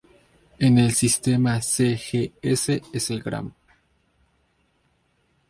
En 0.57 0.79
el 0.79 0.93
sistema 0.95 1.59
cgs 1.59 2.41
es 2.71 3.09
el 3.11 3.21
gramo. 3.21 3.53